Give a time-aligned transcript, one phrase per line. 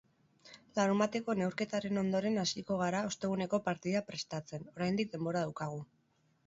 [0.77, 5.83] Larunbateko neurketaren ondoren hasiko gara osteguneko partida prestatzen, oraindik denbora daukagu.